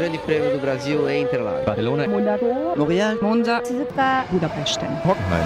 Grande 0.00 0.16
Prêmio 0.16 0.50
do 0.50 0.58
Brasil 0.58 1.10
em 1.10 1.24
Interlagos. 1.24 1.66
Barcelona, 1.66 2.08
Monaco, 2.08 2.46
L'Oréal, 2.74 3.18
Monza, 3.20 3.60
Budapest. 4.30 4.80
Hockenheim. 5.04 5.44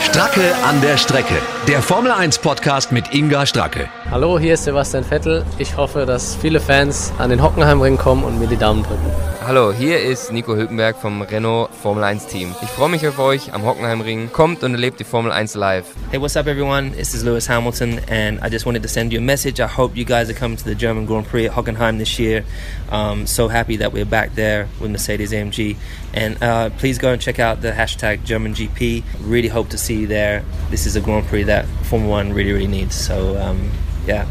Stracke 0.00 0.54
an 0.64 0.80
der 0.80 0.96
Strecke. 0.96 1.34
Der 1.68 1.82
Formel 1.82 2.10
1 2.10 2.38
Podcast 2.38 2.90
mit 2.90 3.12
Inga 3.12 3.44
Stracke. 3.44 3.86
Hallo, 4.08 4.38
hier 4.38 4.54
ist 4.54 4.62
Sebastian 4.62 5.02
Vettel. 5.02 5.44
Ich 5.58 5.76
hoffe, 5.76 6.06
dass 6.06 6.36
viele 6.36 6.60
Fans 6.60 7.12
an 7.18 7.28
den 7.28 7.42
Hockenheimring 7.42 7.96
kommen 7.96 8.22
und 8.22 8.38
mir 8.38 8.46
die 8.46 8.56
Daumen 8.56 8.84
drücken. 8.84 9.02
Hallo, 9.44 9.72
hier 9.72 10.00
ist 10.00 10.32
Nico 10.32 10.54
Hülkenberg 10.54 10.96
vom 10.96 11.22
Renault 11.22 11.70
Formel 11.74 12.04
1 12.04 12.28
Team. 12.28 12.54
Ich 12.62 12.68
freue 12.68 12.88
mich 12.88 13.06
auf 13.06 13.18
euch 13.18 13.52
am 13.52 13.64
Hockenheimring. 13.64 14.30
Kommt 14.32 14.62
und 14.62 14.72
erlebt 14.74 15.00
die 15.00 15.04
Formel 15.04 15.32
1 15.32 15.54
live. 15.56 15.86
Hey, 16.12 16.20
what's 16.20 16.36
up, 16.36 16.46
everyone? 16.46 16.92
This 16.92 17.14
is 17.14 17.24
Lewis 17.24 17.48
Hamilton, 17.48 18.00
and 18.08 18.38
I 18.44 18.48
just 18.48 18.64
wanted 18.64 18.84
to 18.84 18.88
send 18.88 19.12
you 19.12 19.18
a 19.18 19.22
message. 19.22 19.60
I 19.60 19.66
hope 19.66 19.96
you 19.96 20.04
guys 20.04 20.30
are 20.30 20.38
coming 20.38 20.56
to 20.56 20.64
the 20.64 20.76
German 20.76 21.06
Grand 21.06 21.26
Prix 21.26 21.46
at 21.46 21.52
Hockenheim 21.52 21.98
this 21.98 22.16
year. 22.16 22.44
Um, 22.92 23.26
so 23.26 23.48
happy 23.48 23.76
that 23.78 23.92
we're 23.92 24.04
back 24.04 24.36
there 24.36 24.68
with 24.80 24.92
Mercedes 24.92 25.32
AMG. 25.32 25.76
And 26.14 26.40
uh, 26.42 26.70
please 26.78 26.98
go 26.98 27.12
and 27.12 27.20
check 27.20 27.40
out 27.40 27.60
the 27.60 27.72
hashtag 27.72 28.20
GermanGP. 28.20 29.02
Really 29.22 29.48
hope 29.48 29.68
to 29.70 29.78
see 29.78 30.02
you 30.02 30.06
there. 30.06 30.44
This 30.70 30.86
is 30.86 30.94
a 30.94 31.00
Grand 31.00 31.26
Prix 31.26 31.42
that 31.44 31.66
Formula 31.84 32.10
One 32.10 32.32
really, 32.32 32.52
really 32.52 32.68
needs. 32.68 32.94
So, 32.94 33.36
um, 33.38 33.70
yeah, 34.06 34.26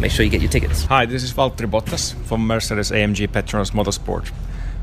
make 0.00 0.10
sure 0.10 0.24
you 0.24 0.30
get 0.30 0.40
your 0.40 0.50
tickets. 0.50 0.84
Hi, 0.86 1.04
this 1.04 1.22
is 1.22 1.32
Valtteri 1.32 1.70
Bottas 1.70 2.14
from 2.24 2.46
Mercedes 2.46 2.90
AMG 2.90 3.28
Petronas 3.28 3.72
Motorsport. 3.72 4.32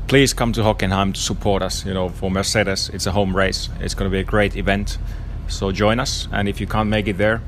Please 0.06 0.32
come 0.32 0.52
to 0.52 0.60
Hockenheim 0.60 1.12
to 1.12 1.20
support 1.20 1.60
us. 1.60 1.84
You 1.84 1.92
know, 1.92 2.08
for 2.08 2.30
Mercedes, 2.30 2.88
it's 2.90 3.06
a 3.06 3.12
home 3.12 3.36
race. 3.36 3.68
It's 3.80 3.94
going 3.94 4.08
to 4.08 4.14
be 4.14 4.20
a 4.20 4.24
great 4.24 4.56
event. 4.56 4.96
So 5.48 5.72
join 5.72 5.98
us, 5.98 6.28
and 6.30 6.48
if 6.48 6.60
you 6.60 6.66
can't 6.66 6.88
make 6.88 7.08
it 7.08 7.18
there, 7.18 7.42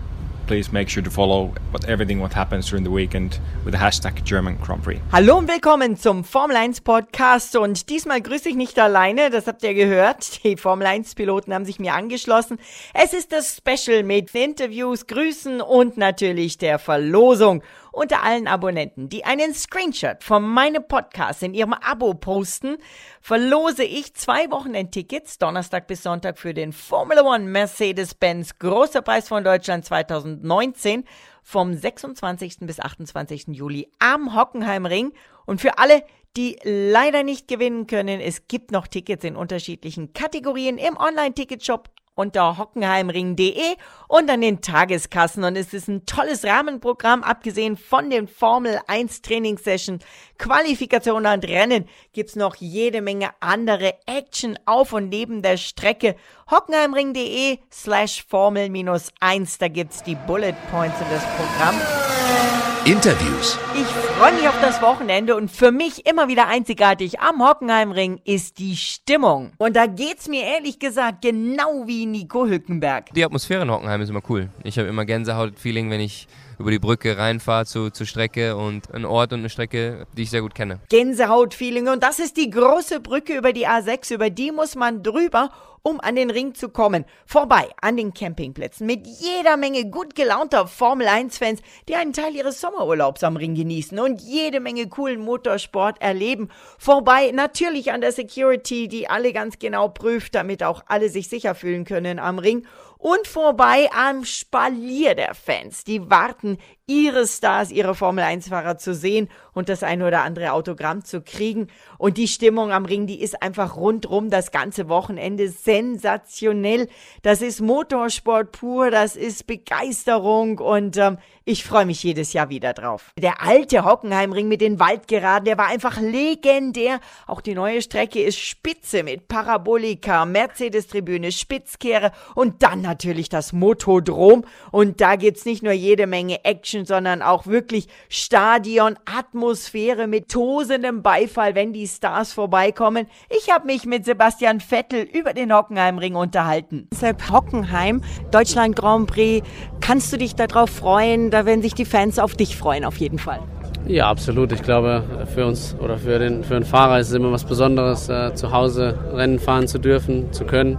please 0.51 0.73
make 0.73 0.89
sure 0.89 1.01
to 1.01 1.13
follow 1.13 1.55
what 1.71 1.85
everything 1.85 2.19
what 2.19 2.33
happens 2.33 2.69
during 2.69 2.83
the 2.83 2.91
weekend 2.91 3.39
with 3.65 3.73
the 3.73 3.79
hashtag 3.79 4.21
German 4.25 4.57
Grand 4.61 4.83
Prix. 4.83 5.01
Hallo 5.13 5.39
und 5.39 5.47
willkommen 5.47 5.97
zum 5.97 6.25
Formel 6.25 6.57
1 6.57 6.81
Podcast 6.81 7.55
und 7.55 7.89
diesmal 7.89 8.21
grüße 8.21 8.49
ich 8.49 8.57
nicht 8.57 8.77
alleine, 8.77 9.31
das 9.31 9.47
habt 9.47 9.63
ihr 9.63 9.75
gehört. 9.75 10.43
Die 10.43 10.57
Formel 10.57 10.89
1 10.89 11.15
Piloten 11.15 11.55
haben 11.55 11.65
sich 11.65 11.79
mir 11.79 11.95
angeschlossen. 11.95 12.59
Es 12.95 13.13
ist 13.13 13.31
das 13.31 13.59
Special 13.59 14.03
mit 14.03 14.35
Interviews, 14.35 15.07
Grüßen 15.07 15.61
und 15.61 15.97
natürlich 15.97 16.59
der 16.59 16.81
Verlosung. 16.81 17.63
Unter 17.93 18.23
allen 18.23 18.47
Abonnenten, 18.47 19.09
die 19.09 19.25
einen 19.25 19.53
Screenshot 19.53 20.23
von 20.23 20.43
meinem 20.43 20.87
Podcast 20.87 21.43
in 21.43 21.55
ihrem 21.55 21.73
Abo 21.73 22.15
posten, 22.15 22.77
verlose 23.21 23.83
ich 23.83 24.15
zwei 24.15 24.51
Wochenendtickets, 24.51 25.39
Donnerstag 25.39 25.87
bis 25.89 26.03
Sonntag 26.03 26.39
für 26.39 26.55
den 26.55 26.73
Formula 26.73 27.23
One 27.23 27.47
Mercedes-Benz 27.47 28.59
Großer 28.59 29.03
Preis 29.03 29.29
von 29.29 29.43
Deutschland 29.43 29.85
2019 29.85 31.05
vom 31.43 31.75
26. 31.75 32.59
bis 32.61 32.79
28. 32.79 33.49
Juli 33.49 33.91
am 33.99 34.37
Hockenheimring. 34.37 35.13
Und 35.47 35.61
für 35.61 35.79
alle, 35.79 36.05
die 36.37 36.59
leider 36.63 37.25
nicht 37.25 37.49
gewinnen 37.49 37.87
können, 37.89 38.21
es 38.21 38.47
gibt 38.47 38.71
noch 38.71 38.87
Tickets 38.87 39.25
in 39.25 39.35
unterschiedlichen 39.35 40.13
Kategorien 40.13 40.79
im 40.79 40.97
Online-Ticketshop 40.97 41.89
unter 42.21 42.59
hockenheimring.de 42.59 43.77
und 44.09 44.31
an 44.31 44.43
den 44.43 44.61
Tageskassen. 44.61 45.43
Und 45.43 45.57
es 45.57 45.73
ist 45.73 45.89
ein 45.89 46.05
tolles 46.05 46.45
Rahmenprogramm, 46.45 47.23
abgesehen 47.23 47.77
von 47.77 48.11
den 48.11 48.29
Formel 48.29 48.79
1 48.87 49.23
Trainingssession, 49.23 50.01
Qualifikationen 50.39 51.33
und 51.33 51.45
Rennen 51.45 51.89
gibt's 52.13 52.37
noch 52.37 52.57
jede 52.57 53.01
Menge 53.01 53.31
andere 53.41 53.95
Action 54.07 54.59
auf 54.67 54.93
und 54.93 55.09
neben 55.09 55.43
der 55.43 55.57
Strecke. 55.57 56.15
hockenheimring.de 56.51 57.59
slash 57.73 58.25
Formel-1, 58.29 59.59
da 59.59 59.69
gibt's 59.69 60.03
die 60.03 60.15
Bullet 60.15 60.55
Points 60.71 61.01
in 61.01 61.07
das 61.11 61.25
Programm. 61.37 62.70
Interviews. 62.91 63.57
Ich 63.73 63.87
freue 63.87 64.33
mich 64.33 64.49
auf 64.49 64.61
das 64.61 64.83
Wochenende 64.83 65.37
und 65.37 65.49
für 65.49 65.71
mich 65.71 66.07
immer 66.07 66.27
wieder 66.27 66.49
einzigartig 66.49 67.21
am 67.21 67.41
Hockenheimring 67.41 68.21
ist 68.25 68.59
die 68.59 68.75
Stimmung. 68.75 69.53
Und 69.59 69.77
da 69.77 69.87
geht's 69.87 70.27
mir 70.27 70.43
ehrlich 70.43 70.81
gesagt 70.81 71.23
genau 71.23 71.87
wie 71.87 72.05
Nico 72.07 72.49
Hülkenberg. 72.49 73.15
Die 73.15 73.25
Atmosphäre 73.25 73.63
in 73.63 73.71
Hockenheim 73.71 74.01
ist 74.01 74.09
immer 74.09 74.23
cool. 74.29 74.49
Ich 74.65 74.77
habe 74.77 74.89
immer 74.89 75.05
Gänsehaut-Feeling, 75.05 75.89
wenn 75.89 76.01
ich 76.01 76.27
über 76.59 76.73
die 76.73 76.81
Brücke 76.81 77.17
reinfahre 77.17 77.65
zu, 77.65 77.91
zur 77.91 78.07
Strecke 78.07 78.57
und 78.57 78.93
ein 78.93 79.05
Ort 79.05 79.33
und 79.33 79.39
eine 79.39 79.51
Strecke, 79.51 80.09
die 80.17 80.23
ich 80.23 80.31
sehr 80.31 80.43
gut 80.43 80.57
kenne. 80.57 80.81
Gänsehaut-Feeling 80.89 81.87
und 81.87 82.03
das 82.03 82.19
ist 82.19 82.37
die 82.37 82.51
große 82.51 82.99
Brücke 82.99 83.39
über 83.39 83.53
die 83.53 83.69
A6, 83.69 84.13
über 84.13 84.31
die 84.31 84.51
muss 84.51 84.75
man 84.75 85.05
drüber 85.05 85.51
um 85.83 86.01
an 86.01 86.17
den 86.17 86.31
Ring 86.31 86.55
zu 86.55 86.69
kommen. 86.69 87.05
Vorbei 87.27 87.69
an 87.81 87.97
den 87.97 88.15
Campingplätzen 88.15 88.87
mit 88.87 89.07
jeder 89.07 89.57
Menge 89.57 89.91
gut 89.91 90.15
gelaunter 90.15 90.67
Formel 90.67 91.07
1-Fans, 91.07 91.61
die 91.89 91.95
einen 91.95 92.13
Teil 92.13 92.35
ihres 92.35 92.61
Sommerurlaubs 92.61 93.25
am 93.25 93.37
Ring 93.37 93.55
genießen 93.55 93.99
und 93.99 94.21
jede 94.21 94.61
Menge 94.61 94.89
coolen 94.89 95.21
Motorsport 95.21 96.01
erleben. 96.01 96.49
Vorbei 96.79 97.31
natürlich 97.33 97.93
an 97.93 98.01
der 98.01 98.13
Security, 98.13 98.89
die 98.89 99.09
alle 99.09 99.33
ganz 99.33 99.59
genau 99.59 99.89
prüft, 99.89 100.35
damit 100.35 100.63
auch 100.63 100.83
alle 100.87 101.09
sich 101.09 101.29
sicher 101.29 101.55
fühlen 101.55 101.85
können 101.85 102.19
am 102.19 102.39
Ring. 102.39 102.67
Und 103.01 103.27
vorbei 103.27 103.89
am 103.95 104.27
Spalier 104.27 105.15
der 105.15 105.33
Fans. 105.35 105.85
Die 105.85 106.11
warten, 106.11 106.59
ihre 106.87 107.27
Stars, 107.27 107.71
ihre 107.71 107.95
Formel 107.95 108.23
1-Fahrer 108.23 108.77
zu 108.77 108.95
sehen 108.95 109.31
und 109.55 109.71
das 109.71 109.83
ein 109.83 110.03
oder 110.03 110.23
andere 110.23 110.53
Autogramm 110.53 111.03
zu 111.03 111.23
kriegen. 111.23 111.69
Und 111.97 112.19
die 112.19 112.29
Stimmung 112.29 112.73
am 112.73 112.85
Ring, 112.85 113.07
die 113.07 113.23
ist 113.23 113.43
einfach 113.43 113.77
rundrum 113.77 114.29
das 114.29 114.51
ganze 114.51 114.91
Wochenende 114.91 115.49
sensationell. 115.71 116.89
Das 117.23 117.43
ist 117.43 117.61
Motorsport 117.61 118.51
pur, 118.53 118.91
das 118.91 119.15
ist 119.15 119.47
Begeisterung 119.47 120.59
und 120.59 120.97
ähm, 120.97 121.19
ich 121.45 121.65
freue 121.65 121.87
mich 121.87 122.03
jedes 122.03 122.35
Jahr 122.35 122.51
wieder 122.51 122.75
drauf. 122.75 123.13
Der 123.19 123.43
alte 123.43 123.85
Hockenheimring 123.85 124.47
mit 124.47 124.61
den 124.61 124.79
Waldgeraden, 124.79 125.47
der 125.47 125.57
war 125.57 125.69
einfach 125.69 125.99
legendär. 125.99 127.01
Auch 127.27 127.41
die 127.41 127.55
neue 127.55 127.81
Strecke 127.81 128.23
ist 128.23 128.39
spitze 128.39 129.03
mit 129.03 129.27
Parabolika, 129.27 130.27
Mercedes-Tribüne, 130.27 131.33
Spitzkehre 131.33 132.13
und 132.35 132.63
dann 132.63 132.83
natürlich 132.83 133.31
das 133.31 133.55
Motodrom. 133.55 134.45
Und 134.71 135.01
da 135.01 135.17
gibt's 135.17 135.47
nicht 135.47 135.63
nur 135.63 135.73
jede 135.73 136.07
Menge 136.07 136.45
Action, 136.45 136.85
sondern 136.85 137.23
auch 137.23 137.47
wirklich 137.47 137.89
Stadion, 138.11 138.99
Atmosphäre 139.07 140.07
mit 140.07 140.29
tosendem 140.29 141.03
Beifall, 141.03 141.55
wenn 141.55 141.73
die 141.73 141.89
Stars 141.89 142.35
vorbeikommen. 142.35 143.07
Ich 143.31 143.51
habe 143.51 143.67
mich 143.67 143.87
mit 143.87 144.05
Sebastian 144.05 144.61
Vettel 144.61 145.03
über 145.03 145.33
den 145.33 145.55
Hockenheimring 145.57 146.17
unterhalten. 146.17 146.87
Deshalb 146.93 147.31
Hockenheim, 147.31 148.03
Deutschland 148.31 148.77
Grand 148.77 149.11
Prix. 149.11 149.47
Kannst 149.81 150.13
du 150.13 150.19
dich 150.19 150.35
darauf 150.35 150.69
freuen? 150.71 151.31
Da 151.41 151.47
werden 151.47 151.63
sich 151.63 151.73
die 151.73 151.87
Fans 151.87 152.19
auf 152.19 152.35
dich 152.35 152.55
freuen, 152.55 152.85
auf 152.85 152.99
jeden 152.99 153.19
Fall. 153.19 153.39
Ja, 153.87 154.11
absolut. 154.11 154.53
Ich 154.53 154.61
glaube, 154.61 155.03
für 155.35 155.47
uns 155.47 155.75
oder 155.81 155.97
für 155.97 156.19
den, 156.19 156.45
für 156.45 156.53
den 156.53 156.65
Fahrer 156.65 157.01
ist 157.01 157.09
es 157.09 157.15
immer 157.15 157.33
was 157.33 157.45
Besonderes, 157.45 158.11
äh, 158.11 158.35
zu 158.35 158.53
Hause 158.53 158.99
Rennen 159.15 159.39
fahren 159.39 159.67
zu 159.67 159.79
dürfen, 159.79 160.31
zu 160.35 160.45
können. 160.45 160.77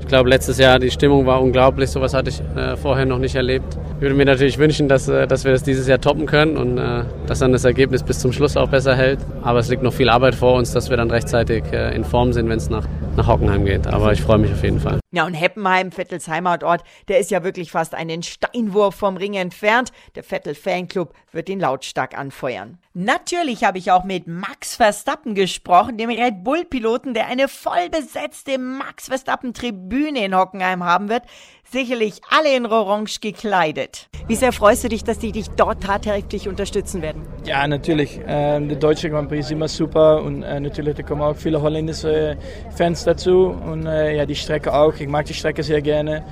Ich 0.00 0.08
glaube, 0.08 0.28
letztes 0.28 0.58
Jahr 0.58 0.80
die 0.80 0.90
Stimmung 0.90 1.26
war 1.26 1.40
unglaublich. 1.40 1.90
Sowas 1.90 2.12
hatte 2.12 2.30
ich 2.30 2.40
äh, 2.56 2.76
vorher 2.76 3.06
noch 3.06 3.20
nicht 3.20 3.36
erlebt. 3.36 3.78
Ich 4.00 4.02
würde 4.02 4.14
mir 4.14 4.24
natürlich 4.24 4.56
wünschen, 4.56 4.88
dass, 4.88 5.08
äh, 5.08 5.26
dass 5.26 5.44
wir 5.44 5.52
das 5.52 5.62
dieses 5.62 5.86
Jahr 5.86 6.00
toppen 6.00 6.24
können 6.24 6.56
und 6.56 6.78
äh, 6.78 7.04
dass 7.26 7.40
dann 7.40 7.52
das 7.52 7.64
Ergebnis 7.64 8.02
bis 8.02 8.18
zum 8.18 8.32
Schluss 8.32 8.56
auch 8.56 8.70
besser 8.70 8.96
hält. 8.96 9.20
Aber 9.42 9.58
es 9.58 9.68
liegt 9.68 9.82
noch 9.82 9.92
viel 9.92 10.08
Arbeit 10.08 10.34
vor 10.34 10.54
uns, 10.54 10.72
dass 10.72 10.88
wir 10.88 10.96
dann 10.96 11.10
rechtzeitig 11.10 11.64
äh, 11.70 11.94
in 11.94 12.04
Form 12.04 12.32
sind, 12.32 12.48
wenn 12.48 12.56
es 12.56 12.70
nach, 12.70 12.88
nach 13.18 13.28
Hockenheim 13.28 13.66
geht. 13.66 13.86
Aber 13.86 14.10
ich 14.14 14.22
freue 14.22 14.38
mich 14.38 14.52
auf 14.52 14.62
jeden 14.62 14.80
Fall. 14.80 15.00
Ja, 15.12 15.26
und 15.26 15.34
Heppenheim, 15.34 15.92
Vettels 15.92 16.28
Heimatort, 16.28 16.82
der 17.08 17.18
ist 17.18 17.30
ja 17.30 17.44
wirklich 17.44 17.72
fast 17.72 17.94
einen 17.94 18.22
Steinwurf 18.22 18.94
vom 18.94 19.18
Ring 19.18 19.34
entfernt. 19.34 19.92
Der 20.14 20.22
Vettel 20.22 20.54
Fanclub 20.54 21.12
wird 21.32 21.50
ihn 21.50 21.60
lautstark 21.60 22.16
anfeuern. 22.16 22.78
Natürlich 22.94 23.64
habe 23.64 23.78
ich 23.78 23.90
auch 23.90 24.04
mit 24.04 24.26
Max 24.26 24.76
Verstappen 24.76 25.34
gesprochen, 25.34 25.98
dem 25.98 26.10
Red 26.10 26.42
Bull-Piloten, 26.42 27.12
der 27.12 27.26
eine 27.26 27.48
vollbesetzte 27.48 28.56
Max 28.58 29.08
Verstappen-Tribüne 29.08 30.24
in 30.24 30.34
Hockenheim 30.34 30.84
haben 30.84 31.08
wird. 31.08 31.24
Sicherlich 31.72 32.20
alle 32.28 32.56
in 32.56 32.66
Orange 32.66 33.20
gekleidet. 33.20 34.08
Wie 34.26 34.34
sehr 34.34 34.50
freust 34.50 34.82
du 34.82 34.88
dich, 34.88 35.04
dass 35.04 35.20
die 35.20 35.30
dich 35.30 35.48
dort 35.50 35.80
tatkräftig 35.80 36.48
unterstützen 36.48 37.00
werden? 37.00 37.22
Ja, 37.44 37.64
natürlich. 37.68 38.18
Ähm, 38.26 38.68
der 38.68 38.76
deutsche 38.76 39.08
Grand 39.08 39.28
Prix 39.28 39.46
ist 39.46 39.52
immer 39.52 39.68
super 39.68 40.20
und 40.20 40.42
äh, 40.42 40.58
natürlich 40.58 40.96
da 40.96 41.04
kommen 41.04 41.22
auch 41.22 41.36
viele 41.36 41.62
holländische 41.62 42.36
Fans 42.74 43.04
dazu 43.04 43.56
und 43.64 43.86
äh, 43.86 44.16
ja, 44.16 44.26
die 44.26 44.34
Strecke 44.34 44.74
auch. 44.74 44.94
Ich 44.94 45.06
mag 45.06 45.26
die 45.26 45.34
Strecke 45.34 45.62
sehr 45.62 45.80
gerne. 45.80 46.24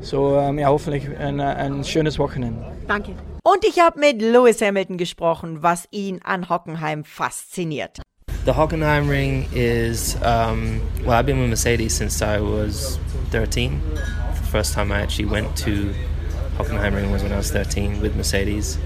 So, 0.00 0.38
ähm, 0.38 0.58
ja, 0.58 0.68
hoffentlich 0.68 1.04
ein, 1.18 1.40
ein 1.40 1.84
schönes 1.84 2.18
Wochenende. 2.18 2.64
Danke. 2.88 3.12
Und 3.42 3.66
ich 3.66 3.78
habe 3.78 4.00
mit 4.00 4.22
Lewis 4.22 4.62
Hamilton 4.62 4.96
gesprochen, 4.96 5.62
was 5.62 5.86
ihn 5.90 6.20
an 6.24 6.48
Hockenheim 6.48 7.04
fasziniert. 7.04 8.00
The 8.46 8.52
Hockenheim 8.52 9.10
Ring 9.10 9.46
is, 9.52 10.16
um, 10.22 10.80
well, 11.04 11.12
I've 11.12 11.26
been 11.26 11.38
with 11.38 11.50
Mercedes 11.50 11.94
since 11.94 12.24
I 12.24 12.40
was 12.40 12.98
13. 13.32 13.78
First 14.50 14.72
time 14.74 14.92
I 14.92 15.00
actually 15.00 15.26
went 15.26 15.56
to 15.58 15.94
Hockenheim 16.56 16.94
Ring 16.94 17.10
was 17.10 17.22
when 17.22 17.32
I 17.32 17.36
was 17.36 17.50
13 17.50 18.00
with 18.00 18.16
Mercedes. 18.16 18.78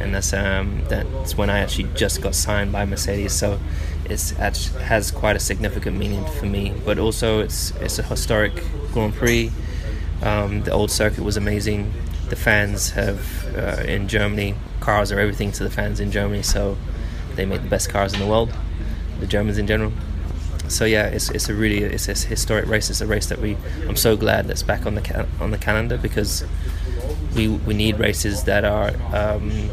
And 0.00 0.14
that's, 0.14 0.32
um, 0.32 0.82
that's 0.88 1.36
when 1.36 1.48
I 1.48 1.60
actually 1.60 1.88
just 1.94 2.20
got 2.20 2.34
signed 2.34 2.72
by 2.72 2.84
Mercedes. 2.84 3.32
So 3.32 3.58
it's 4.04 4.32
it 4.32 4.56
has 4.82 5.10
quite 5.10 5.36
a 5.36 5.40
significant 5.40 5.96
meaning 5.96 6.24
for 6.26 6.46
me. 6.46 6.74
But 6.84 6.98
also, 6.98 7.40
it's, 7.40 7.70
it's 7.76 7.98
a 7.98 8.02
historic 8.02 8.52
Grand 8.92 9.14
Prix. 9.14 9.50
Um, 10.22 10.62
the 10.62 10.72
old 10.72 10.90
circuit 10.90 11.24
was 11.24 11.36
amazing. 11.36 11.92
The 12.28 12.36
fans 12.36 12.90
have 12.90 13.56
uh, 13.56 13.82
in 13.86 14.08
Germany, 14.08 14.54
cars 14.80 15.12
are 15.12 15.20
everything 15.20 15.52
to 15.52 15.64
the 15.64 15.70
fans 15.70 16.00
in 16.00 16.10
Germany, 16.10 16.42
so 16.42 16.76
they 17.36 17.44
make 17.46 17.62
the 17.62 17.68
best 17.68 17.88
cars 17.88 18.12
in 18.12 18.20
the 18.20 18.26
world. 18.26 18.52
the 19.20 19.26
Germans 19.26 19.58
in 19.58 19.66
general. 19.66 19.92
So 20.68 20.84
yeah, 20.84 21.06
it's, 21.06 21.30
it's 21.30 21.48
a 21.48 21.54
really 21.54 21.78
it's 21.82 22.08
a 22.08 22.14
historic 22.14 22.66
race. 22.66 22.90
It's 22.90 23.00
a 23.00 23.06
race 23.06 23.26
that 23.26 23.40
we 23.40 23.56
I'm 23.88 23.96
so 23.96 24.16
glad 24.16 24.46
that's 24.46 24.62
back 24.62 24.86
on 24.86 24.94
the 24.94 25.02
ca- 25.02 25.26
on 25.40 25.50
the 25.50 25.58
calendar 25.58 25.98
because 25.98 26.44
we 27.36 27.48
we 27.48 27.74
need 27.74 27.98
races 27.98 28.44
that 28.44 28.64
are 28.64 28.92
um, 29.12 29.70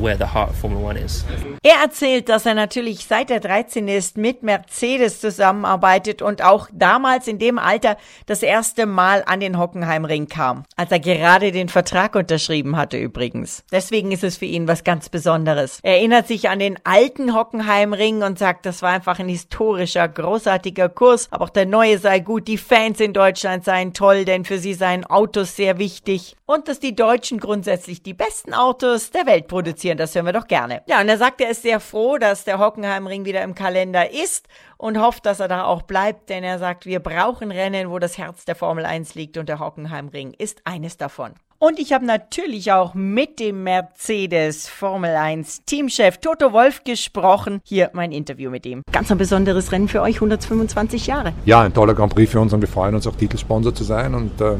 where 0.00 0.16
the 0.16 0.24
heart 0.24 0.50
of 0.50 0.56
Formula 0.56 0.90
One 0.90 0.98
is. 0.98 1.24
Er 1.62 1.82
erzählt, 1.82 2.28
dass 2.28 2.46
er 2.46 2.54
natürlich 2.54 3.06
seit 3.06 3.30
er 3.30 3.40
13 3.40 3.88
ist 3.88 4.16
mit 4.16 4.42
Mercedes 4.42 5.20
zusammenarbeitet 5.20 6.22
und 6.22 6.42
auch 6.42 6.68
damals 6.72 7.28
in 7.28 7.38
dem 7.38 7.58
Alter 7.58 7.96
das 8.26 8.42
erste 8.42 8.86
Mal 8.86 9.22
an 9.26 9.40
den 9.40 9.58
Hockenheimring 9.58 10.28
kam, 10.28 10.64
als 10.76 10.90
er 10.92 11.00
gerade 11.00 11.52
den 11.52 11.68
Vertrag 11.68 12.14
unterschrieben 12.14 12.76
hatte 12.76 12.96
übrigens. 12.96 13.64
Deswegen 13.70 14.12
ist 14.12 14.24
es 14.24 14.36
für 14.38 14.44
ihn 14.44 14.68
was 14.68 14.84
ganz 14.84 15.08
Besonderes. 15.08 15.80
Er 15.82 15.96
erinnert 15.96 16.28
sich 16.28 16.48
an 16.48 16.58
den 16.58 16.78
alten 16.84 17.34
Hockenheimring 17.34 18.22
und 18.22 18.38
sagt, 18.38 18.66
das 18.66 18.82
war 18.82 18.90
einfach 18.90 19.18
ein 19.18 19.28
historischer, 19.28 20.08
großartiger 20.08 20.88
Kurs, 20.88 21.28
aber 21.30 21.46
auch 21.46 21.50
der 21.50 21.66
neue 21.66 21.98
sei 21.98 22.20
gut, 22.20 22.48
die 22.48 22.58
Fans 22.58 23.00
in 23.00 23.12
Deutschland 23.12 23.64
seien 23.64 23.94
toll, 23.94 24.24
denn 24.24 24.44
für 24.44 24.58
sie 24.58 24.74
seien 24.74 25.04
Autos 25.04 25.56
sehr 25.56 25.78
wichtig 25.78 26.36
und 26.46 26.68
dass 26.68 26.80
die 26.80 26.94
Deutschen 26.94 27.40
grundsätzlich 27.40 28.02
die 28.02 28.14
besten 28.14 28.54
Autos 28.54 29.10
der 29.10 29.26
Welt 29.26 29.48
produzieren, 29.48 29.87
das 29.96 30.14
hören 30.14 30.26
wir 30.26 30.32
doch 30.32 30.46
gerne. 30.46 30.82
Ja, 30.86 31.00
und 31.00 31.08
er 31.08 31.18
sagt, 31.18 31.40
er 31.40 31.50
ist 31.50 31.62
sehr 31.62 31.80
froh, 31.80 32.18
dass 32.18 32.44
der 32.44 32.58
Hockenheimring 32.58 33.24
wieder 33.24 33.42
im 33.42 33.54
Kalender 33.54 34.10
ist 34.10 34.48
und 34.76 35.00
hofft, 35.00 35.26
dass 35.26 35.40
er 35.40 35.48
da 35.48 35.64
auch 35.64 35.82
bleibt, 35.82 36.30
denn 36.30 36.44
er 36.44 36.58
sagt, 36.58 36.86
wir 36.86 37.00
brauchen 37.00 37.50
Rennen, 37.50 37.90
wo 37.90 37.98
das 37.98 38.18
Herz 38.18 38.44
der 38.44 38.56
Formel 38.56 38.84
1 38.84 39.14
liegt 39.14 39.36
und 39.36 39.48
der 39.48 39.58
Hockenheimring 39.58 40.34
ist 40.34 40.62
eines 40.64 40.96
davon. 40.96 41.34
Und 41.60 41.80
ich 41.80 41.92
habe 41.92 42.06
natürlich 42.06 42.70
auch 42.70 42.94
mit 42.94 43.40
dem 43.40 43.64
Mercedes 43.64 44.68
Formel 44.68 45.16
1 45.16 45.64
Teamchef 45.66 46.18
Toto 46.18 46.52
Wolf 46.52 46.84
gesprochen. 46.84 47.58
Hier 47.64 47.90
mein 47.94 48.12
Interview 48.12 48.48
mit 48.48 48.64
ihm. 48.64 48.82
Ganz 48.92 49.10
ein 49.10 49.18
besonderes 49.18 49.72
Rennen 49.72 49.88
für 49.88 50.00
euch, 50.00 50.14
125 50.14 51.08
Jahre. 51.08 51.32
Ja, 51.46 51.62
ein 51.62 51.74
toller 51.74 51.94
Grand 51.94 52.14
Prix 52.14 52.30
für 52.30 52.38
uns 52.38 52.52
und 52.52 52.60
wir 52.60 52.68
freuen 52.68 52.94
uns 52.94 53.08
auch 53.08 53.16
Titelsponsor 53.16 53.74
zu 53.74 53.82
sein 53.82 54.14
und 54.14 54.40
äh, 54.40 54.54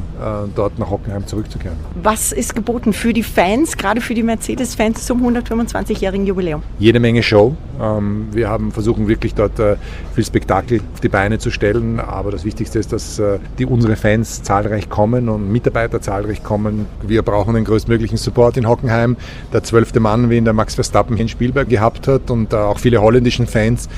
dort 0.56 0.80
nach 0.80 0.90
Hockenheim 0.90 1.24
zurückzukehren. 1.24 1.76
Was 2.02 2.32
ist 2.32 2.56
geboten 2.56 2.92
für 2.92 3.12
die 3.12 3.22
Fans, 3.22 3.76
gerade 3.76 4.00
für 4.00 4.14
die 4.14 4.24
Mercedes-Fans 4.24 5.06
zum 5.06 5.24
125-jährigen 5.24 6.26
Jubiläum? 6.26 6.64
Jede 6.80 6.98
Menge 6.98 7.22
Show. 7.22 7.56
Ähm, 7.80 8.28
wir 8.32 8.48
haben 8.48 8.72
versuchen 8.72 9.08
wirklich 9.08 9.34
dort 9.34 9.58
äh, 9.58 9.76
viel 10.14 10.24
Spektakel 10.24 10.80
auf 10.92 11.00
die 11.00 11.08
Beine 11.08 11.38
zu 11.38 11.50
stellen, 11.50 12.00
aber 12.00 12.30
das 12.30 12.44
Wichtigste 12.44 12.78
ist, 12.78 12.92
dass 12.92 13.18
äh, 13.18 13.38
die 13.58 13.66
unsere 13.66 13.96
Fans 13.96 14.42
zahlreich 14.42 14.88
kommen 14.88 15.28
und 15.28 15.50
Mitarbeiter 15.50 16.00
zahlreich 16.00 16.42
kommen 16.42 16.86
wir 17.02 17.22
brauchen 17.22 17.54
den 17.54 17.64
größtmöglichen 17.64 18.18
Support 18.18 18.56
in 18.56 18.68
Hockenheim. 18.68 19.16
Der 19.52 19.62
zwölfte 19.62 20.00
Mann, 20.00 20.30
wie 20.30 20.36
ihn 20.36 20.44
der 20.44 20.54
Max 20.54 20.74
Verstappen 20.74 21.16
in 21.16 21.28
Spielberg 21.28 21.68
gehabt 21.68 22.08
hat 22.08 22.30
und 22.30 22.54
auch 22.54 22.78
viele 22.78 23.00
holländischen 23.00 23.46
Fans. 23.46 23.88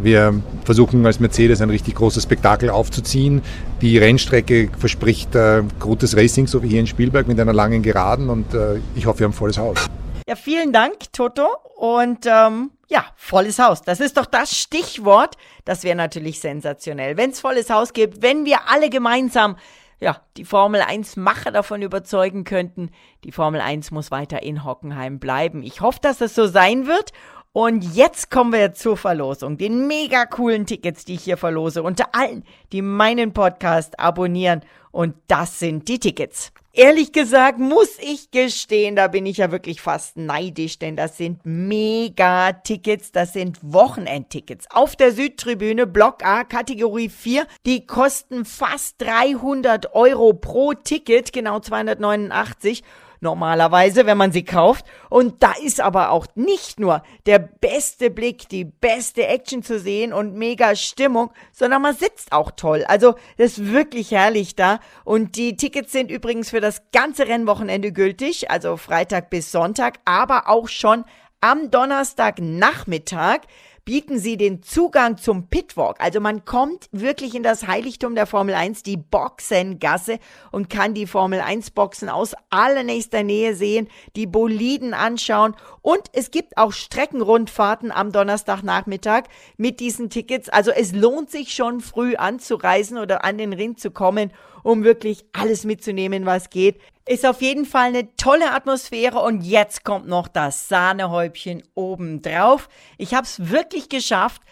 Wir 0.00 0.34
versuchen 0.64 1.04
als 1.06 1.18
Mercedes 1.18 1.60
ein 1.60 1.70
richtig 1.70 1.96
großes 1.96 2.22
Spektakel 2.22 2.70
aufzuziehen. 2.70 3.42
Die 3.80 3.98
Rennstrecke 3.98 4.70
verspricht 4.78 5.34
äh, 5.34 5.62
gutes 5.80 6.16
Racing, 6.16 6.46
so 6.46 6.62
wie 6.62 6.68
hier 6.68 6.80
in 6.80 6.86
Spielberg 6.86 7.26
mit 7.26 7.40
einer 7.40 7.52
langen 7.52 7.82
Geraden 7.82 8.28
und 8.28 8.54
äh, 8.54 8.76
ich 8.94 9.06
hoffe, 9.06 9.20
wir 9.20 9.24
haben 9.26 9.32
volles 9.32 9.58
Haus. 9.58 9.86
Ja, 10.28 10.36
vielen 10.36 10.72
Dank, 10.72 11.12
Toto. 11.12 11.46
Und 11.78 12.26
ähm, 12.26 12.72
ja, 12.88 13.04
volles 13.14 13.60
Haus. 13.60 13.82
Das 13.82 14.00
ist 14.00 14.16
doch 14.16 14.26
das 14.26 14.58
Stichwort. 14.58 15.36
Das 15.64 15.84
wäre 15.84 15.94
natürlich 15.94 16.40
sensationell. 16.40 17.16
Wenn 17.16 17.30
es 17.30 17.38
volles 17.38 17.70
Haus 17.70 17.92
gibt, 17.92 18.20
wenn 18.20 18.44
wir 18.44 18.68
alle 18.68 18.90
gemeinsam 18.90 19.54
ja, 20.00 20.20
die 20.36 20.44
Formel 20.44 20.80
1 20.80 21.14
Macher 21.14 21.52
davon 21.52 21.82
überzeugen 21.82 22.42
könnten, 22.42 22.90
die 23.22 23.30
Formel 23.30 23.60
1 23.60 23.92
muss 23.92 24.10
weiter 24.10 24.42
in 24.42 24.64
Hockenheim 24.64 25.20
bleiben. 25.20 25.62
Ich 25.62 25.80
hoffe, 25.80 26.00
dass 26.02 26.20
es 26.20 26.34
so 26.34 26.48
sein 26.48 26.88
wird. 26.88 27.12
Und 27.52 27.94
jetzt 27.94 28.28
kommen 28.32 28.52
wir 28.52 28.72
zur 28.72 28.96
Verlosung. 28.96 29.56
Den 29.56 29.86
mega 29.86 30.26
coolen 30.26 30.66
Tickets, 30.66 31.04
die 31.04 31.14
ich 31.14 31.22
hier 31.22 31.36
verlose, 31.36 31.84
unter 31.84 32.12
allen, 32.12 32.42
die 32.72 32.82
meinen 32.82 33.32
Podcast 33.32 34.00
abonnieren. 34.00 34.62
Und 34.90 35.14
das 35.28 35.60
sind 35.60 35.86
die 35.86 36.00
Tickets. 36.00 36.52
Ehrlich 36.78 37.10
gesagt 37.10 37.58
muss 37.58 37.98
ich 37.98 38.30
gestehen, 38.30 38.94
da 38.94 39.08
bin 39.08 39.26
ich 39.26 39.38
ja 39.38 39.50
wirklich 39.50 39.80
fast 39.80 40.16
neidisch, 40.16 40.78
denn 40.78 40.94
das 40.94 41.16
sind 41.16 41.40
Mega-Tickets, 41.44 43.10
das 43.10 43.32
sind 43.32 43.58
Wochenendtickets. 43.62 44.70
Auf 44.70 44.94
der 44.94 45.10
Südtribüne, 45.10 45.88
Block 45.88 46.24
A, 46.24 46.44
Kategorie 46.44 47.08
4, 47.08 47.48
die 47.66 47.84
kosten 47.84 48.44
fast 48.44 49.02
300 49.02 49.92
Euro 49.96 50.34
pro 50.34 50.72
Ticket, 50.72 51.32
genau 51.32 51.58
289 51.58 52.84
normalerweise, 53.20 54.06
wenn 54.06 54.18
man 54.18 54.32
sie 54.32 54.44
kauft. 54.44 54.86
Und 55.10 55.42
da 55.42 55.52
ist 55.62 55.80
aber 55.80 56.10
auch 56.10 56.26
nicht 56.34 56.80
nur 56.80 57.02
der 57.26 57.38
beste 57.38 58.10
Blick, 58.10 58.48
die 58.48 58.64
beste 58.64 59.26
Action 59.26 59.62
zu 59.62 59.78
sehen 59.78 60.12
und 60.12 60.34
mega 60.34 60.74
Stimmung, 60.74 61.30
sondern 61.52 61.82
man 61.82 61.94
sitzt 61.94 62.32
auch 62.32 62.50
toll. 62.50 62.84
Also 62.86 63.14
das 63.36 63.58
ist 63.58 63.72
wirklich 63.72 64.10
herrlich 64.10 64.56
da. 64.56 64.80
Und 65.04 65.36
die 65.36 65.56
Tickets 65.56 65.92
sind 65.92 66.10
übrigens 66.10 66.50
für 66.50 66.60
das 66.60 66.82
ganze 66.92 67.26
Rennwochenende 67.26 67.92
gültig, 67.92 68.50
also 68.50 68.76
Freitag 68.76 69.30
bis 69.30 69.52
Sonntag, 69.52 69.98
aber 70.04 70.48
auch 70.48 70.68
schon 70.68 71.04
am 71.40 71.70
Donnerstagnachmittag 71.70 73.40
bieten 73.88 74.18
sie 74.18 74.36
den 74.36 74.62
Zugang 74.62 75.16
zum 75.16 75.48
Pitwalk. 75.48 75.96
Also 75.98 76.20
man 76.20 76.44
kommt 76.44 76.90
wirklich 76.92 77.34
in 77.34 77.42
das 77.42 77.66
Heiligtum 77.66 78.14
der 78.14 78.26
Formel 78.26 78.54
1, 78.54 78.82
die 78.82 78.98
Boxengasse 78.98 80.18
und 80.52 80.68
kann 80.68 80.92
die 80.92 81.06
Formel 81.06 81.40
1 81.40 81.70
Boxen 81.70 82.10
aus 82.10 82.34
allernächster 82.50 83.22
Nähe 83.22 83.54
sehen, 83.54 83.88
die 84.14 84.26
Boliden 84.26 84.92
anschauen 84.92 85.56
und 85.80 86.02
es 86.12 86.30
gibt 86.30 86.58
auch 86.58 86.72
Streckenrundfahrten 86.72 87.90
am 87.90 88.12
Donnerstagnachmittag 88.12 89.22
mit 89.56 89.80
diesen 89.80 90.10
Tickets. 90.10 90.50
Also 90.50 90.70
es 90.70 90.92
lohnt 90.92 91.30
sich 91.30 91.54
schon 91.54 91.80
früh 91.80 92.14
anzureisen 92.14 92.98
oder 92.98 93.24
an 93.24 93.38
den 93.38 93.54
Ring 93.54 93.78
zu 93.78 93.90
kommen, 93.90 94.32
um 94.68 94.84
wirklich 94.84 95.24
alles 95.32 95.64
mitzunehmen, 95.64 96.26
was 96.26 96.50
geht. 96.50 96.78
Ist 97.06 97.24
auf 97.24 97.40
jeden 97.40 97.64
Fall 97.64 97.86
eine 97.88 98.14
tolle 98.16 98.52
Atmosphäre 98.52 99.18
und 99.20 99.40
jetzt 99.40 99.82
kommt 99.82 100.06
noch 100.06 100.28
das 100.28 100.68
Sahnehäubchen 100.68 101.62
obendrauf. 101.74 102.68
Ich 102.98 103.14
habe 103.14 103.24
es 103.24 103.48
wirklich 103.48 103.88
geschafft, 103.88 104.42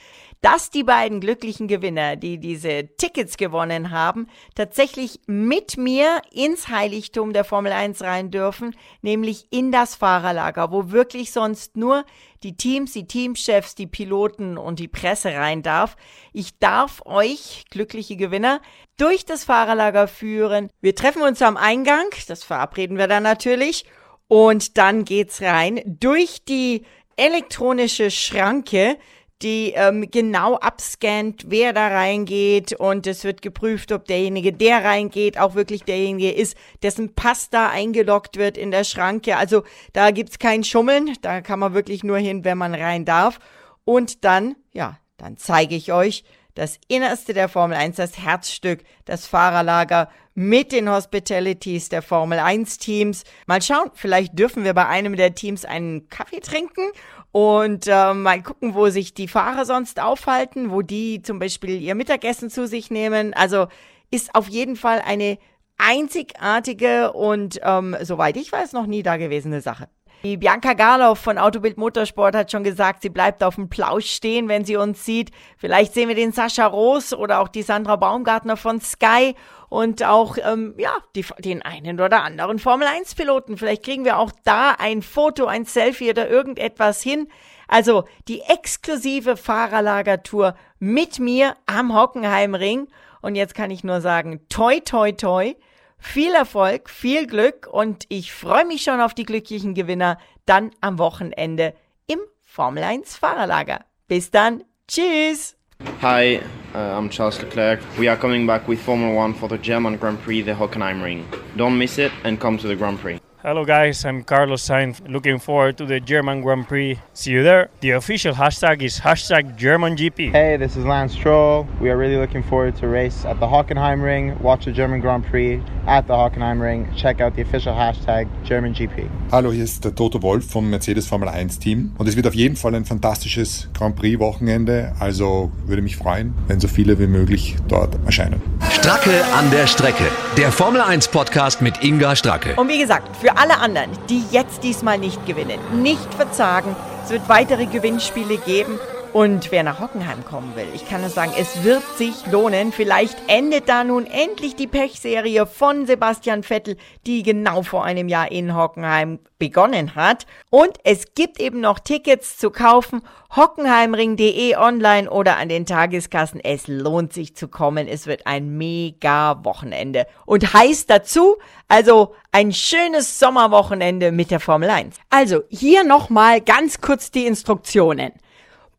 dass 0.46 0.70
die 0.70 0.84
beiden 0.84 1.18
glücklichen 1.18 1.66
Gewinner, 1.66 2.14
die 2.14 2.38
diese 2.38 2.88
Tickets 2.98 3.36
gewonnen 3.36 3.90
haben, 3.90 4.28
tatsächlich 4.54 5.18
mit 5.26 5.76
mir 5.76 6.22
ins 6.30 6.68
Heiligtum 6.68 7.32
der 7.32 7.42
Formel 7.42 7.72
1 7.72 8.00
rein 8.02 8.30
dürfen, 8.30 8.76
nämlich 9.02 9.48
in 9.50 9.72
das 9.72 9.96
Fahrerlager, 9.96 10.70
wo 10.70 10.92
wirklich 10.92 11.32
sonst 11.32 11.76
nur 11.76 12.04
die 12.44 12.56
Teams, 12.56 12.92
die 12.92 13.08
Teamchefs, 13.08 13.74
die 13.74 13.88
Piloten 13.88 14.56
und 14.56 14.78
die 14.78 14.86
Presse 14.86 15.34
rein 15.34 15.64
darf. 15.64 15.96
Ich 16.32 16.60
darf 16.60 17.02
euch, 17.04 17.64
glückliche 17.70 18.14
Gewinner, 18.14 18.60
durch 18.96 19.24
das 19.24 19.42
Fahrerlager 19.42 20.06
führen. 20.06 20.70
Wir 20.80 20.94
treffen 20.94 21.22
uns 21.22 21.42
am 21.42 21.56
Eingang, 21.56 22.06
das 22.28 22.44
verabreden 22.44 22.98
wir 22.98 23.08
dann 23.08 23.24
natürlich, 23.24 23.84
und 24.28 24.78
dann 24.78 25.04
geht's 25.04 25.42
rein 25.42 25.80
durch 25.84 26.44
die 26.44 26.84
elektronische 27.16 28.12
Schranke, 28.12 28.96
die 29.42 29.72
ähm, 29.74 30.10
genau 30.10 30.54
abscannt, 30.54 31.44
wer 31.48 31.72
da 31.72 31.88
reingeht 31.88 32.72
und 32.72 33.06
es 33.06 33.22
wird 33.24 33.42
geprüft, 33.42 33.92
ob 33.92 34.06
derjenige, 34.06 34.52
der 34.52 34.82
reingeht, 34.82 35.38
auch 35.38 35.54
wirklich 35.54 35.84
derjenige 35.84 36.32
ist, 36.32 36.56
dessen 36.82 37.14
Pass 37.14 37.50
da 37.50 37.68
eingeloggt 37.68 38.38
wird 38.38 38.56
in 38.56 38.70
der 38.70 38.84
Schranke. 38.84 39.36
Also 39.36 39.64
da 39.92 40.10
gibt's 40.10 40.38
kein 40.38 40.64
Schummeln, 40.64 41.12
da 41.20 41.42
kann 41.42 41.58
man 41.58 41.74
wirklich 41.74 42.02
nur 42.02 42.18
hin, 42.18 42.44
wenn 42.44 42.56
man 42.56 42.74
rein 42.74 43.04
darf. 43.04 43.38
Und 43.84 44.24
dann, 44.24 44.56
ja, 44.72 44.98
dann 45.18 45.36
zeige 45.36 45.74
ich 45.74 45.92
euch 45.92 46.24
das 46.56 46.80
Innerste 46.88 47.34
der 47.34 47.48
Formel 47.48 47.76
1, 47.76 47.96
das 47.96 48.18
Herzstück, 48.18 48.80
das 49.04 49.26
Fahrerlager 49.26 50.08
mit 50.34 50.72
den 50.72 50.90
Hospitalities 50.90 51.90
der 51.90 52.02
Formel 52.02 52.38
1 52.38 52.78
Teams. 52.78 53.24
Mal 53.46 53.62
schauen, 53.62 53.90
vielleicht 53.94 54.38
dürfen 54.38 54.64
wir 54.64 54.74
bei 54.74 54.86
einem 54.86 55.16
der 55.16 55.34
Teams 55.34 55.64
einen 55.64 56.08
Kaffee 56.08 56.40
trinken 56.40 56.90
und 57.30 57.86
äh, 57.86 58.14
mal 58.14 58.42
gucken, 58.42 58.74
wo 58.74 58.88
sich 58.88 59.14
die 59.14 59.28
Fahrer 59.28 59.64
sonst 59.66 60.00
aufhalten, 60.00 60.70
wo 60.70 60.82
die 60.82 61.22
zum 61.22 61.38
Beispiel 61.38 61.80
ihr 61.80 61.94
Mittagessen 61.94 62.50
zu 62.50 62.66
sich 62.66 62.90
nehmen. 62.90 63.34
Also 63.34 63.68
ist 64.10 64.34
auf 64.34 64.48
jeden 64.48 64.76
Fall 64.76 65.02
eine 65.04 65.38
einzigartige 65.78 67.12
und, 67.12 67.60
ähm, 67.62 67.96
soweit 68.00 68.36
ich 68.36 68.50
weiß, 68.50 68.72
noch 68.72 68.86
nie 68.86 69.02
dagewesene 69.02 69.60
Sache. 69.60 69.88
Die 70.22 70.36
Bianca 70.36 70.72
Garloff 70.72 71.18
von 71.18 71.38
Autobild 71.38 71.76
Motorsport 71.76 72.34
hat 72.34 72.50
schon 72.50 72.64
gesagt, 72.64 73.02
sie 73.02 73.10
bleibt 73.10 73.44
auf 73.44 73.56
dem 73.56 73.68
Plausch 73.68 74.10
stehen, 74.10 74.48
wenn 74.48 74.64
sie 74.64 74.76
uns 74.76 75.04
sieht. 75.04 75.30
Vielleicht 75.56 75.94
sehen 75.94 76.08
wir 76.08 76.16
den 76.16 76.32
Sascha 76.32 76.66
Roos 76.66 77.12
oder 77.12 77.40
auch 77.40 77.48
die 77.48 77.62
Sandra 77.62 77.96
Baumgartner 77.96 78.56
von 78.56 78.80
Sky 78.80 79.34
und 79.68 80.04
auch 80.04 80.36
ähm, 80.42 80.74
ja 80.78 80.96
die, 81.14 81.24
den 81.38 81.62
einen 81.62 82.00
oder 82.00 82.22
anderen 82.22 82.58
Formel 82.58 82.88
1 82.88 83.14
Piloten. 83.14 83.56
Vielleicht 83.56 83.84
kriegen 83.84 84.04
wir 84.04 84.18
auch 84.18 84.32
da 84.44 84.72
ein 84.78 85.02
Foto, 85.02 85.46
ein 85.46 85.64
Selfie 85.64 86.10
oder 86.10 86.28
irgendetwas 86.28 87.02
hin. 87.02 87.28
Also 87.68 88.04
die 88.28 88.42
exklusive 88.42 89.36
Fahrerlagertour 89.36 90.54
mit 90.78 91.18
mir 91.18 91.54
am 91.66 91.94
Hockenheimring. 91.94 92.88
Und 93.22 93.34
jetzt 93.34 93.54
kann 93.54 93.70
ich 93.70 93.82
nur 93.82 94.00
sagen, 94.00 94.40
toi, 94.48 94.80
toi, 94.80 95.12
toi. 95.12 95.54
Viel 95.98 96.34
Erfolg, 96.34 96.88
viel 96.88 97.26
Glück 97.26 97.66
und 97.70 98.04
ich 98.08 98.32
freue 98.32 98.64
mich 98.64 98.82
schon 98.82 99.00
auf 99.00 99.14
die 99.14 99.24
glücklichen 99.24 99.74
Gewinner 99.74 100.18
dann 100.44 100.70
am 100.80 100.98
Wochenende 100.98 101.74
im 102.06 102.20
Formel 102.42 102.84
1 102.84 103.16
Fahrerlager. 103.16 103.84
Bis 104.06 104.30
dann, 104.30 104.62
Tschüss! 104.88 105.56
Hi, 106.00 106.40
uh, 106.74 106.78
I'm 106.78 107.10
Charles 107.10 107.40
Leclerc. 107.42 107.80
We 107.98 108.08
are 108.08 108.16
coming 108.16 108.46
back 108.46 108.68
with 108.68 108.80
Formula 108.80 109.12
One 109.12 109.34
for 109.34 109.48
the 109.48 109.58
German 109.58 109.98
Grand 109.98 110.22
Prix, 110.22 110.42
the 110.42 110.52
Hockenheimring. 110.52 111.24
Don't 111.56 111.76
miss 111.76 111.98
it 111.98 112.12
and 112.24 112.40
come 112.40 112.56
to 112.58 112.68
the 112.68 112.76
Grand 112.76 112.98
Prix. 113.00 113.20
Hello 113.46 113.64
guys, 113.64 114.04
I'm 114.04 114.24
Carlos 114.24 114.60
Sainz. 114.60 115.00
Looking 115.08 115.38
forward 115.38 115.78
to 115.78 115.86
the 115.86 116.00
German 116.00 116.42
Grand 116.42 116.66
Prix. 116.66 116.98
See 117.14 117.30
you 117.30 117.44
there. 117.44 117.68
The 117.80 117.92
official 117.92 118.34
hashtag 118.34 118.82
is 118.82 118.98
hashtag 118.98 119.56
GermanGP. 119.56 120.32
Hey, 120.32 120.56
this 120.56 120.76
is 120.76 120.84
Lance 120.84 121.12
Stroll. 121.12 121.64
We 121.80 121.88
are 121.90 121.96
really 121.96 122.16
looking 122.16 122.42
forward 122.42 122.74
to 122.80 122.88
race 122.88 123.24
at 123.24 123.38
the 123.38 123.46
Hockenheimring. 123.46 124.40
Watch 124.40 124.64
the 124.64 124.72
German 124.72 125.00
Grand 125.00 125.24
Prix 125.26 125.62
at 125.86 126.08
the 126.08 126.14
Hockenheimring. 126.14 126.92
Check 126.96 127.20
out 127.20 127.36
the 127.36 127.42
official 127.42 127.72
hashtag 127.72 128.26
GermanGP. 128.44 129.08
Hallo, 129.30 129.52
hier 129.52 129.62
ist 129.62 129.84
der 129.84 129.94
Toto 129.94 130.20
Wolf 130.22 130.50
vom 130.50 130.68
Mercedes 130.68 131.06
Formel 131.06 131.28
1 131.28 131.60
Team 131.60 131.92
und 131.98 132.08
es 132.08 132.16
wird 132.16 132.26
auf 132.26 132.34
jeden 132.34 132.56
Fall 132.56 132.74
ein 132.74 132.84
fantastisches 132.84 133.68
Grand 133.74 133.94
Prix 133.94 134.18
Wochenende. 134.18 134.92
Also 134.98 135.52
würde 135.66 135.82
mich 135.82 135.96
freuen, 135.96 136.34
wenn 136.48 136.58
so 136.58 136.66
viele 136.66 136.98
wie 136.98 137.06
möglich 137.06 137.54
dort 137.68 137.96
erscheinen. 138.06 138.42
Stracke 138.72 139.24
an 139.36 139.48
der 139.52 139.68
Strecke. 139.68 140.04
Der 140.36 140.50
Formel 140.50 140.80
1 140.80 141.06
Podcast 141.08 141.62
mit 141.62 141.84
Inga 141.84 142.16
Stracke. 142.16 142.56
Und 142.56 142.68
wie 142.68 142.78
gesagt, 142.78 143.16
für 143.16 143.35
alle 143.36 143.58
anderen, 143.58 143.90
die 144.08 144.24
jetzt 144.30 144.62
diesmal 144.62 144.98
nicht 144.98 145.24
gewinnen, 145.26 145.58
nicht 145.82 146.14
verzagen. 146.14 146.74
Es 147.04 147.10
wird 147.10 147.28
weitere 147.28 147.66
Gewinnspiele 147.66 148.38
geben. 148.38 148.78
Und 149.16 149.50
wer 149.50 149.62
nach 149.62 149.80
Hockenheim 149.80 150.26
kommen 150.26 150.54
will, 150.56 150.66
ich 150.74 150.86
kann 150.86 151.00
nur 151.00 151.08
sagen, 151.08 151.32
es 151.38 151.64
wird 151.64 151.82
sich 151.96 152.26
lohnen. 152.30 152.70
Vielleicht 152.70 153.16
endet 153.28 153.66
da 153.66 153.82
nun 153.82 154.04
endlich 154.04 154.56
die 154.56 154.66
Pechserie 154.66 155.46
von 155.46 155.86
Sebastian 155.86 156.42
Vettel, 156.42 156.76
die 157.06 157.22
genau 157.22 157.62
vor 157.62 157.82
einem 157.82 158.10
Jahr 158.10 158.30
in 158.30 158.54
Hockenheim 158.54 159.20
begonnen 159.38 159.94
hat. 159.94 160.26
Und 160.50 160.76
es 160.84 161.14
gibt 161.14 161.40
eben 161.40 161.62
noch 161.62 161.78
Tickets 161.78 162.36
zu 162.36 162.50
kaufen. 162.50 163.00
Hockenheimring.de 163.34 164.54
online 164.56 165.08
oder 165.08 165.38
an 165.38 165.48
den 165.48 165.64
Tageskassen. 165.64 166.38
Es 166.44 166.68
lohnt 166.68 167.14
sich 167.14 167.34
zu 167.34 167.48
kommen. 167.48 167.88
Es 167.88 168.06
wird 168.06 168.26
ein 168.26 168.58
mega 168.58 169.42
Wochenende. 169.44 170.06
Und 170.26 170.52
heißt 170.52 170.90
dazu, 170.90 171.36
also 171.68 172.14
ein 172.32 172.52
schönes 172.52 173.18
Sommerwochenende 173.18 174.12
mit 174.12 174.30
der 174.30 174.40
Formel 174.40 174.68
1. 174.68 174.96
Also 175.08 175.42
hier 175.48 175.84
nochmal 175.84 176.42
ganz 176.42 176.82
kurz 176.82 177.10
die 177.10 177.24
Instruktionen. 177.24 178.12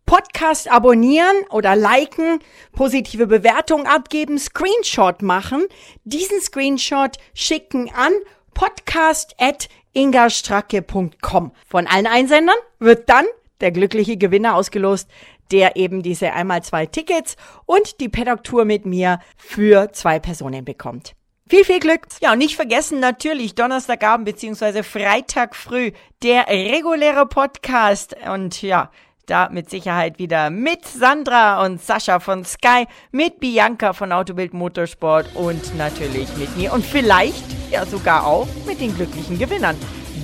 Podcast 0.07 0.71
abonnieren 0.71 1.35
oder 1.51 1.75
liken, 1.75 2.39
positive 2.71 3.27
Bewertung 3.27 3.85
abgeben, 3.85 4.39
Screenshot 4.39 5.21
machen, 5.21 5.67
diesen 6.05 6.41
Screenshot 6.41 7.17
schicken 7.35 7.91
an 7.93 8.13
podcast.ingastracke.com. 8.55 11.51
Von 11.67 11.87
allen 11.87 12.07
Einsendern 12.07 12.55
wird 12.79 13.09
dann 13.09 13.25
der 13.61 13.71
glückliche 13.71 14.17
Gewinner 14.17 14.55
ausgelost, 14.55 15.09
der 15.51 15.75
eben 15.75 16.01
diese 16.01 16.31
einmal 16.31 16.63
zwei 16.63 16.85
Tickets 16.85 17.35
und 17.65 17.99
die 17.99 18.07
Paddock-Tour 18.09 18.63
mit 18.63 18.85
mir 18.85 19.19
für 19.35 19.91
zwei 19.91 20.19
Personen 20.19 20.63
bekommt. 20.63 21.13
Viel, 21.49 21.65
viel 21.65 21.79
Glück. 21.79 22.07
Ja, 22.21 22.33
und 22.33 22.39
nicht 22.39 22.55
vergessen 22.55 22.99
natürlich 22.99 23.55
Donnerstagabend 23.55 24.25
beziehungsweise 24.25 24.83
Freitag 24.83 25.55
früh 25.55 25.91
der 26.23 26.47
reguläre 26.47 27.25
Podcast 27.25 28.15
und 28.29 28.61
ja, 28.61 28.91
da 29.27 29.50
mit 29.51 29.69
Sicherheit 29.69 30.17
wieder 30.19 30.50
mit 30.50 30.86
Sandra 30.86 31.63
und 31.65 31.81
Sascha 31.81 32.19
von 32.19 32.46
Sky, 32.46 32.88
mit 33.12 33.39
Bianca 33.39 33.93
von 33.93 34.12
Autobild 34.12 34.53
Motorsport 34.53 35.36
und 35.36 35.75
natürlich 35.77 36.36
mit 36.38 36.55
mir 36.57 36.74
und 36.74 36.86
vielleicht 36.86 37.46
ja 37.69 37.86
sogar 37.86 38.25
auch 38.25 38.48
mit 38.65 38.81
den 38.81 38.96
glücklichen 38.96 39.38
Gewinnern. 39.38 39.75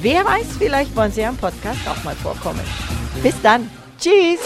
Wer 0.02 0.26
weiß, 0.26 0.58
vielleicht 0.58 0.96
wollen 0.96 1.12
sie 1.12 1.22
ja 1.22 1.30
im 1.30 1.38
Podcast 1.38 1.80
auch 1.88 2.04
mal 2.04 2.16
vorkommen. 2.16 2.62
Bis 3.22 3.40
dann. 3.42 3.70
Tschüss. 4.00 4.40